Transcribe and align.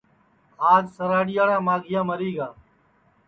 آج 0.73 0.83
سراڑیاڑا 0.95 1.57
ماگھیا 1.67 2.01
مری 2.09 2.31
گا 2.37 2.47